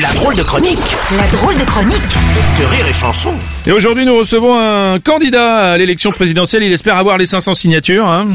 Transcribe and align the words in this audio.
La 0.00 0.08
drôle 0.14 0.34
de 0.34 0.42
chronique 0.42 0.78
La 1.18 1.26
drôle 1.26 1.54
de 1.58 1.64
chronique 1.64 2.16
de 2.58 2.64
Rire 2.64 2.88
et 2.88 2.92
Chanson. 2.94 3.34
Et 3.66 3.72
aujourd'hui, 3.72 4.06
nous 4.06 4.16
recevons 4.16 4.58
un 4.58 4.98
candidat 4.98 5.72
à 5.72 5.78
l'élection 5.78 6.10
présidentielle. 6.10 6.62
Il 6.62 6.72
espère 6.72 6.96
avoir 6.96 7.18
les 7.18 7.26
500 7.26 7.52
signatures. 7.52 8.08
Hein. 8.08 8.28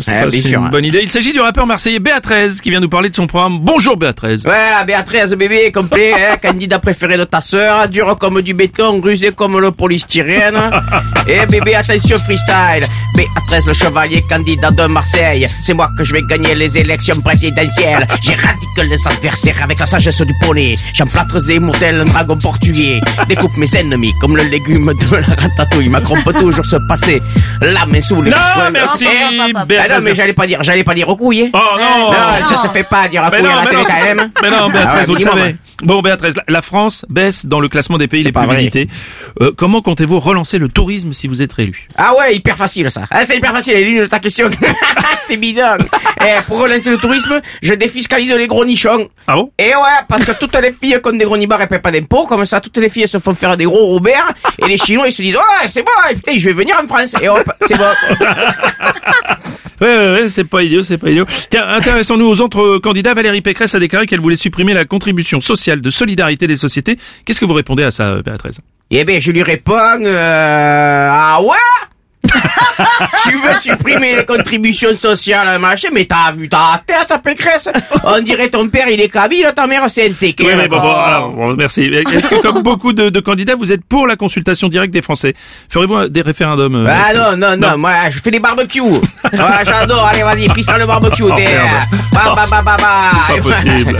C'est 0.00 0.12
bien 0.12 0.30
si 0.30 0.42
sûr, 0.42 0.60
une 0.60 0.66
hein. 0.66 0.70
bonne 0.70 0.84
idée. 0.84 1.00
Il 1.02 1.10
s'agit 1.10 1.32
du 1.32 1.40
rappeur 1.40 1.66
marseillais 1.66 1.98
Béatrice 1.98 2.60
qui 2.60 2.70
vient 2.70 2.78
nous 2.78 2.88
parler 2.88 3.10
de 3.10 3.16
son 3.16 3.26
programme. 3.26 3.58
Bonjour 3.60 3.96
Béatrice. 3.96 4.44
Ouais, 4.44 4.84
Béatrice, 4.86 5.32
bébé, 5.32 5.72
complet, 5.72 6.12
hein, 6.14 6.36
candidat 6.42 6.78
préféré 6.78 7.18
de 7.18 7.24
ta 7.24 7.40
sœur, 7.40 7.88
dur 7.88 8.16
comme 8.16 8.40
du 8.40 8.54
béton, 8.54 9.00
rusé 9.00 9.32
comme 9.32 9.58
le 9.58 9.72
polystyrène. 9.72 10.56
Et 11.26 11.44
bébé, 11.46 11.74
attention 11.74 12.16
freestyle. 12.18 12.86
Béatrice, 13.16 13.66
le 13.66 13.72
chevalier 13.72 14.22
candidat 14.28 14.70
de 14.70 14.86
Marseille. 14.86 15.46
C'est 15.60 15.74
moi 15.74 15.88
que 15.98 16.04
je 16.04 16.12
vais 16.12 16.22
gagner 16.30 16.54
les 16.54 16.78
élections 16.78 17.20
présidentielles. 17.20 18.06
J'éradique 18.22 18.68
les 18.88 19.08
adversaires 19.08 19.62
avec 19.64 19.80
la 19.80 19.86
sagesse 19.86 20.22
du 20.22 20.34
poney. 20.40 20.76
J'emplâtre 20.94 21.38
Zemmour 21.40 21.78
tel 21.78 22.00
un 22.00 22.04
dragon 22.04 22.36
portugais. 22.36 23.00
Découpe 23.28 23.56
mes 23.56 23.74
ennemis 23.76 24.12
comme 24.20 24.36
le 24.36 24.44
légume 24.44 24.92
de 24.92 25.16
la 25.16 25.26
ratatouille. 25.26 25.88
Macron 25.88 26.16
peut 26.24 26.32
toujours 26.34 26.64
se 26.64 26.76
passer 26.88 27.20
la 27.60 27.86
main 27.86 28.00
sous 28.00 28.20
les 28.22 28.30
Non, 28.30 28.36
merci, 28.72 29.04
Eh, 29.06 29.38
Ah 29.40 29.48
non, 29.52 29.64
Béatrice. 29.66 30.02
mais 30.04 30.14
j'allais 30.14 30.32
pas 30.34 30.46
dire, 30.46 30.62
j'allais 30.62 30.84
pas 30.84 30.94
dire 30.94 31.08
au 31.08 31.16
couille. 31.16 31.50
Oh 31.52 31.58
non, 31.78 32.10
Non, 32.12 32.56
ça 32.56 32.62
se 32.62 32.68
fait 32.72 32.84
pas 32.84 33.08
dire 33.08 33.24
à 33.24 33.30
Mais 33.30 33.38
couille 33.38 33.46
à 33.46 33.50
non, 33.50 33.56
la 33.56 33.66
télé 33.66 33.76
non, 33.76 33.84
quand 33.84 34.04
même. 34.04 34.30
mais 34.42 34.50
non, 34.50 34.68
Béatrice, 34.68 35.08
Ah 35.08 35.12
ouais, 35.12 35.18
vous 35.18 35.20
savez. 35.20 35.56
Bon, 35.82 36.00
Béatrice, 36.02 36.34
la- 36.46 36.62
France 36.62 37.04
baisse 37.08 37.44
dans 37.46 37.58
le 37.58 37.68
classement 37.68 37.98
des 37.98 38.06
pays 38.06 38.22
les 38.22 38.30
plus 38.30 38.46
vrai. 38.46 38.56
visités. 38.58 38.88
Euh, 39.40 39.50
comment 39.56 39.82
comptez-vous 39.82 40.20
relancer 40.20 40.58
le 40.58 40.68
tourisme 40.68 41.12
si 41.12 41.26
vous 41.26 41.42
êtes 41.42 41.52
réélu 41.52 41.88
Ah 41.96 42.12
ouais, 42.16 42.36
hyper 42.36 42.56
facile 42.56 42.88
ça. 42.90 43.02
Ah, 43.10 43.24
c'est 43.24 43.36
hyper 43.36 43.52
facile, 43.52 43.74
est 43.74 43.84
nulle 43.90 44.08
ta 44.08 44.20
question. 44.20 44.48
c'est 45.28 45.36
bidon. 45.36 45.78
Eh, 46.20 46.42
pour 46.46 46.60
relancer 46.60 46.90
le 46.90 46.98
tourisme, 46.98 47.40
je 47.62 47.74
défiscalise 47.74 48.32
les 48.32 48.46
gros 48.46 48.64
nichons. 48.64 49.08
Ah 49.26 49.34
bon? 49.34 49.50
Et 49.58 49.74
ouais, 49.74 50.04
parce 50.08 50.24
que 50.24 50.32
toutes 50.32 50.54
les 50.60 50.72
filles 50.82 50.98
qui 51.02 51.08
ont 51.08 51.12
des 51.12 51.24
gros 51.24 51.36
nibards, 51.36 51.60
elles 51.62 51.68
paient 51.68 51.78
pas 51.78 51.90
d'impôts. 51.90 52.26
Comme 52.26 52.44
ça, 52.44 52.60
toutes 52.60 52.76
les 52.78 52.88
filles 52.90 53.08
se 53.08 53.18
font 53.18 53.34
faire 53.34 53.56
des 53.56 53.64
gros 53.64 53.86
Robert. 53.86 54.32
Et 54.58 54.66
les 54.66 54.76
Chinois, 54.76 55.08
ils 55.08 55.12
se 55.12 55.22
disent, 55.22 55.36
ouais, 55.36 55.68
c'est 55.68 55.82
bon, 55.82 55.90
et 56.10 56.14
putain, 56.14 56.32
je 56.36 56.46
vais 56.46 56.52
venir 56.52 56.76
en 56.82 56.86
France. 56.86 57.14
Et 57.20 57.28
hop, 57.28 57.50
c'est 57.62 57.76
bon. 57.76 57.84
Ouais, 59.80 59.96
ouais, 59.96 60.12
ouais, 60.12 60.28
c'est 60.28 60.44
pas 60.44 60.62
idiot, 60.62 60.84
c'est 60.84 60.96
pas 60.96 61.10
idiot. 61.10 61.26
Tiens, 61.50 61.66
intéressons-nous 61.66 62.26
aux 62.26 62.40
autres 62.40 62.78
candidats. 62.78 63.14
Valérie 63.14 63.42
Pécresse 63.42 63.74
a 63.74 63.80
déclaré 63.80 64.06
qu'elle 64.06 64.20
voulait 64.20 64.36
supprimer 64.36 64.74
la 64.74 64.84
contribution 64.84 65.40
sociale 65.40 65.80
de 65.80 65.90
solidarité 65.90 66.46
des 66.46 66.54
sociétés. 66.54 66.98
Qu'est-ce 67.24 67.40
que 67.40 67.46
vous 67.46 67.52
répondez 67.52 67.82
à 67.82 67.90
ça, 67.90 68.22
Béatrice? 68.22 68.60
Eh 68.92 69.02
ben, 69.04 69.20
je 69.20 69.32
lui 69.32 69.42
réponds, 69.42 70.04
euh, 70.04 71.08
ah 71.10 71.42
ouais? 71.42 72.30
tu 73.24 73.32
veux 73.36 73.54
supprimer 73.60 74.16
les 74.16 74.24
contributions 74.24 74.94
sociales, 74.94 75.58
machin, 75.58 75.88
mais 75.92 76.04
t'as 76.04 76.32
vu 76.32 76.48
ta 76.48 76.82
tête, 76.86 77.12
Pécresse 77.22 77.68
On 78.04 78.20
dirait 78.20 78.48
ton 78.48 78.68
père, 78.68 78.88
il 78.88 79.00
est 79.00 79.08
kabyle, 79.08 79.50
ta 79.54 79.66
mère, 79.66 79.84
c'est 79.88 80.06
un 80.08 80.12
TK. 80.12 80.40
Oui, 80.40 80.52
mais 80.56 80.68
bon, 80.68 80.78
bon, 80.80 80.92
alors, 80.92 81.30
bon, 81.32 81.54
merci. 81.54 81.82
Est-ce 81.82 82.28
que, 82.28 82.42
comme 82.42 82.62
beaucoup 82.70 82.92
de, 82.92 83.08
de 83.10 83.20
candidats, 83.20 83.54
vous 83.54 83.72
êtes 83.72 83.84
pour 83.84 84.06
la 84.06 84.16
consultation 84.16 84.68
directe 84.68 84.92
des 84.92 85.02
Français? 85.02 85.34
Ferez-vous 85.68 86.08
des 86.08 86.22
référendums 86.22 86.86
euh, 86.86 86.86
Ah 86.90 87.12
non, 87.14 87.36
non, 87.36 87.56
non, 87.56 87.78
moi 87.78 87.92
je 88.10 88.18
fais 88.18 88.30
des 88.30 88.40
barbecues. 88.40 88.82
Ah, 89.38 89.62
J'adore, 89.64 90.06
allez 90.06 90.22
vas-y, 90.22 90.48
freestyle 90.48 90.76
le 90.80 90.86
barbecue. 90.86 91.22
Oh, 91.24 91.32
t'es, 91.36 91.44
merde. 91.44 91.80
euh, 91.92 91.96
Ba, 92.12 92.34
ba, 92.34 92.46
ba, 92.50 92.62
ba, 92.62 92.76
ba. 92.76 93.10
Pas 93.28 93.40
possible. 93.42 93.98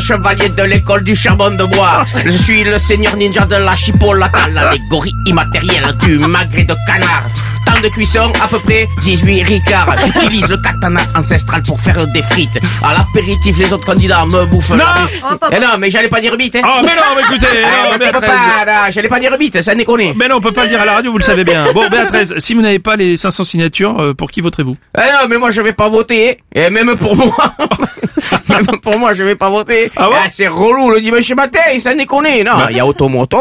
Chevalier 0.00 0.48
de 0.48 0.62
l'école 0.62 1.04
du 1.04 1.14
charbon 1.14 1.50
de 1.50 1.64
bois. 1.64 2.04
Je 2.24 2.30
suis 2.30 2.64
le 2.64 2.78
seigneur 2.78 3.16
ninja 3.16 3.44
de 3.46 3.56
la 3.56 3.74
chipolata, 3.74 4.48
l'allégorie 4.52 5.12
immatérielle 5.26 5.92
du 6.02 6.18
magret 6.18 6.64
de 6.64 6.74
canard. 6.86 7.24
Yeah. 7.36 7.59
Temps 7.66 7.80
de 7.82 7.88
cuisson, 7.88 8.32
à 8.42 8.48
peu 8.48 8.58
près 8.60 8.88
18 9.02 9.42
ricards. 9.42 9.94
J'utilise 10.04 10.48
le 10.48 10.56
katana 10.58 11.00
ancestral 11.14 11.62
pour 11.62 11.80
faire 11.80 12.06
des 12.08 12.22
frites. 12.22 12.58
À 12.82 12.94
l'apéritif, 12.94 13.58
les 13.58 13.72
autres 13.72 13.84
candidats 13.86 14.24
me 14.26 14.44
bouffent. 14.46 14.70
Non. 14.70 14.78
la- 14.78 15.56
Eh 15.56 15.60
non, 15.60 15.68
mais 15.78 15.90
j'allais 15.90 16.08
pas 16.08 16.20
dire 16.20 16.36
bite. 16.36 16.56
Hein. 16.56 16.62
Oh, 16.64 16.80
mais 16.82 16.94
non, 16.94 17.02
mais 17.16 17.22
écoutez, 17.22 17.46
Ah, 17.64 17.84
non, 17.84 17.90
mais 17.92 17.98
Béatrice. 17.98 18.94
j'allais 18.94 19.08
pas 19.08 19.20
dire 19.20 19.36
bite, 19.38 19.60
ça 19.62 19.74
déconne. 19.74 20.12
Mais 20.16 20.28
non, 20.28 20.36
on 20.36 20.40
peut 20.40 20.52
pas 20.52 20.64
le 20.64 20.68
dire 20.70 20.80
à 20.80 20.84
la 20.84 20.94
radio, 20.94 21.12
vous 21.12 21.18
le 21.18 21.24
savez 21.24 21.44
bien. 21.44 21.64
Bon, 21.72 21.88
Béatrice, 21.88 22.34
si 22.38 22.54
vous 22.54 22.62
n'avez 22.62 22.78
pas 22.78 22.96
les 22.96 23.16
500 23.16 23.44
signatures, 23.44 24.00
euh, 24.00 24.14
pour 24.14 24.30
qui 24.30 24.40
voterez-vous? 24.40 24.76
Ah 24.96 25.02
non, 25.22 25.28
mais 25.28 25.36
moi 25.36 25.50
je 25.50 25.60
vais 25.62 25.72
pas 25.72 25.88
voter. 25.88 26.38
Et 26.54 26.70
même 26.70 26.96
pour 26.96 27.16
moi. 27.16 27.34
même 28.48 28.66
pour 28.82 28.98
moi, 28.98 29.12
je 29.14 29.22
vais 29.22 29.36
pas 29.36 29.48
voter. 29.48 29.90
Ah 29.96 30.04
bon? 30.06 30.10
Bah. 30.12 30.18
c'est 30.30 30.48
relou 30.48 30.90
le 30.90 31.00
dimanche 31.00 31.30
matin, 31.32 31.60
ça 31.78 31.94
déconne. 31.94 32.24
Non, 32.44 32.68
il 32.70 32.76
y 32.76 32.80
a 32.80 32.86
automoto, 32.86 33.38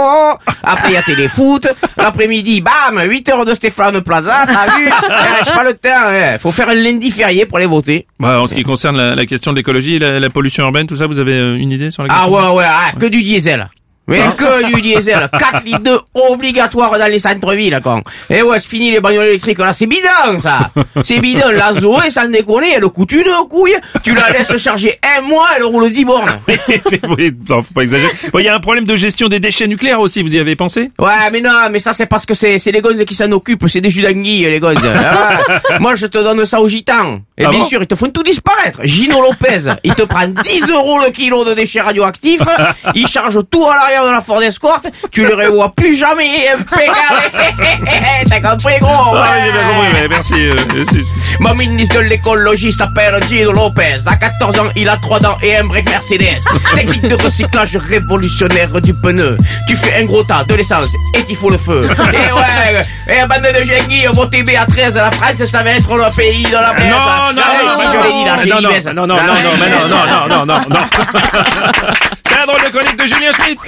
après 0.63 0.89
il 0.89 0.93
y 0.93 0.97
a 0.97 1.03
téléfoot, 1.03 1.67
l'après-midi, 1.97 2.61
bam, 2.61 3.01
8 3.03 3.29
heures 3.29 3.45
de 3.45 3.53
Stéphane 3.53 4.01
Plaza, 4.09 4.43
t'as 4.47 4.75
vu 4.77 4.87
Eh, 5.09 5.43
J'ai 5.45 5.51
pas 5.51 5.63
le 5.63 5.73
temps, 5.75 5.89
hein. 6.07 6.37
faut 6.39 6.51
faire 6.51 6.67
un 6.69 6.73
lundi 6.75 7.11
férié 7.11 7.45
pour 7.45 7.57
aller 7.57 7.67
voter. 7.67 8.07
bah, 8.19 8.41
En 8.41 8.47
ce 8.47 8.55
qui 8.55 8.63
concerne 8.63 8.97
la, 8.97 9.13
la 9.15 9.25
question 9.27 9.51
de 9.51 9.57
l'écologie, 9.57 9.99
la, 9.99 10.19
la 10.19 10.29
pollution 10.29 10.63
urbaine, 10.65 10.87
tout 10.87 10.95
ça, 10.95 11.05
vous 11.05 11.19
avez 11.19 11.33
euh, 11.35 11.55
une 11.57 11.71
idée 11.71 11.91
sur 11.91 12.03
la 12.03 12.09
Ah 12.11 12.23
question 12.25 12.33
ouais, 12.51 12.57
ouais, 12.57 12.65
ah, 12.67 12.91
que 12.99 13.05
du 13.05 13.21
diesel. 13.21 13.69
Mais 14.09 14.21
que 14.37 14.73
du 14.73 14.81
diesel. 14.81 15.29
4 15.37 15.63
litres 15.65 15.83
de 15.83 15.99
obligatoire 16.31 16.97
dans 16.97 17.05
les 17.11 17.19
centres-villes, 17.19 17.79
con. 17.83 18.01
Et 18.29 18.41
ouais, 18.41 18.59
c'est 18.59 18.69
fini 18.69 18.91
les 18.91 18.99
bagnoles 18.99 19.27
électriques, 19.27 19.59
là, 19.59 19.73
c'est 19.73 19.85
bidon, 19.87 20.39
ça. 20.39 20.69
C'est 21.03 21.19
bidon. 21.19 21.49
La 21.51 21.73
Zoé, 21.73 22.09
sans 22.09 22.27
déconner, 22.29 22.73
elle 22.75 22.83
coûte 22.83 23.11
une 23.11 23.23
couille. 23.49 23.75
Tu 24.03 24.13
la 24.13 24.29
laisses 24.31 24.55
charger 24.57 24.99
un 25.17 25.21
mois, 25.21 25.47
elle 25.55 25.63
roule 25.63 25.91
10 25.91 26.05
bornes. 26.05 26.39
oui, 27.17 27.33
non, 27.49 27.63
faut 27.63 27.73
pas 27.73 27.81
exagérer. 27.83 28.11
Bon, 28.33 28.39
Il 28.39 28.45
y 28.45 28.49
a 28.49 28.55
un 28.55 28.59
problème 28.59 28.85
de 28.85 28.95
gestion 28.95 29.27
des 29.27 29.39
déchets 29.39 29.67
nucléaires 29.67 29.99
aussi, 30.01 30.21
vous 30.21 30.35
y 30.35 30.39
avez 30.39 30.55
pensé? 30.55 30.91
Ouais, 30.99 31.29
mais 31.31 31.41
non, 31.41 31.69
mais 31.71 31.79
ça, 31.79 31.93
c'est 31.93 32.05
parce 32.07 32.25
que 32.25 32.33
c'est, 32.33 32.57
c'est 32.59 32.71
les 32.71 32.81
gonzes 32.81 33.03
qui 33.05 33.15
s'en 33.15 33.31
occupent. 33.31 33.67
C'est 33.67 33.81
des 33.81 33.89
jus 33.89 34.01
d'anguille, 34.01 34.43
les 34.49 34.59
gonzes. 34.59 34.77
Ah, 35.11 35.39
moi, 35.79 35.95
je 35.95 36.05
te 36.05 36.17
donne 36.17 36.45
ça 36.45 36.61
aux 36.61 36.67
gitans. 36.67 37.19
Et 37.37 37.45
Ah 37.45 37.49
bien 37.49 37.59
bon 37.59 37.65
sûr, 37.65 37.81
ils 37.81 37.87
te 37.87 37.95
font 37.95 38.09
tout 38.09 38.23
disparaître. 38.23 38.79
Gino 38.83 39.21
Lopez, 39.21 39.71
il 39.83 39.93
te 39.95 40.03
prend 40.03 40.27
10 40.27 40.69
euros 40.71 40.99
le 40.99 41.11
kilo 41.11 41.43
de 41.45 41.53
déchets 41.53 41.81
radioactifs. 41.81 42.41
Il 42.95 43.07
charge 43.07 43.39
tout 43.49 43.65
à 43.67 43.75
l'arrière 43.75 43.98
de 44.05 44.11
la 44.11 44.21
Ford 44.21 44.41
Escort. 44.41 44.81
Tu 45.11 45.23
le 45.23 45.35
revois 45.35 45.71
plus 45.75 45.95
jamais. 45.95 46.47
T'as 48.29 48.41
compris, 48.41 48.75
gros? 48.79 48.91
Ah, 49.15 49.21
ouais. 49.21 49.27
j'ai 49.45 49.51
bien 49.51 49.63
compris, 49.63 49.87
mais 49.93 50.07
merci. 50.07 50.33
euh, 50.35 50.55
merci. 50.73 51.01
Mon 51.39 51.53
ministre 51.55 51.95
de 51.97 52.01
l'écologie 52.01 52.71
s'appelle 52.71 53.19
Gino 53.27 53.51
Lopez. 53.51 53.97
À 54.05 54.15
14 54.15 54.59
ans, 54.59 54.69
il 54.75 54.87
a 54.89 54.97
trois 54.97 55.19
dents 55.19 55.37
et 55.41 55.57
un 55.57 55.63
break 55.65 55.89
Mercedes. 55.89 56.39
Technique 56.75 57.07
de 57.07 57.15
recyclage 57.15 57.77
révolutionnaire 57.77 58.81
du 58.81 58.93
pneu. 58.93 59.37
Tu 59.67 59.75
fais 59.75 60.01
un 60.01 60.05
gros 60.05 60.23
tas 60.23 60.43
de 60.43 60.55
l'essence 60.55 60.93
et 61.15 61.23
qu'il 61.23 61.35
faut 61.35 61.49
le 61.49 61.57
feu. 61.57 61.81
et 62.13 62.31
ouais, 62.33 62.81
et 63.07 63.25
bande 63.27 63.41
de 63.57 63.63
génies, 63.63 64.05
votez 64.13 64.43
B13, 64.43 64.95
la 64.95 65.11
France, 65.11 65.43
ça 65.45 65.63
va 65.63 65.71
être 65.71 65.95
le 65.95 66.15
pays 66.15 66.43
de 66.43 66.51
la 66.53 66.73
baisse. 66.73 66.85
Non, 66.85 67.33
non, 67.35 67.41
non, 67.65 67.75
si 67.75 67.95
non, 67.95 68.01
je 68.01 68.07
l'ai 68.07 68.13
dit 68.13 68.25
là, 68.25 68.37
j'ai 68.43 68.49
non, 68.49 68.57
dit 68.57 68.63
non, 68.63 68.69
baisse. 68.71 68.85
non, 68.85 68.93
non, 68.93 69.07
non, 69.07 69.15
non, 69.15 69.33
mais 69.59 69.69
non, 69.69 69.87
non, 69.87 70.05
non, 70.05 70.27
non, 70.27 70.45
non, 70.45 70.59
non. 70.69 70.79
Chronique 72.71 72.97
de 72.97 73.07
Julien 73.07 73.33
Schmitt. 73.33 73.59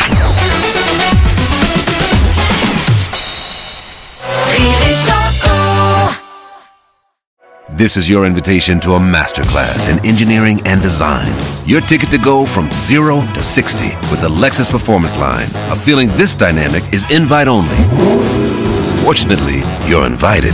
This 7.72 7.98
is 7.98 8.08
your 8.08 8.26
invitation 8.26 8.80
to 8.82 8.94
a 8.94 9.00
masterclass 9.00 9.90
in 9.90 10.06
engineering 10.06 10.62
and 10.66 10.82
design. 10.84 11.34
Your 11.66 11.82
ticket 11.82 12.12
to 12.12 12.20
go 12.20 12.46
from 12.46 12.70
zero 12.74 13.22
to 13.34 13.42
60 13.42 13.86
with 14.12 14.22
the 14.22 14.30
Lexus 14.30 14.70
Performance 14.70 15.18
Line. 15.18 15.48
A 15.72 15.76
feeling 15.76 16.10
this 16.10 16.36
dynamic 16.36 16.84
is 16.94 17.10
invite 17.10 17.48
only. 17.48 17.76
Fortunately, 19.04 19.64
you're 19.90 20.06
invited. 20.06 20.54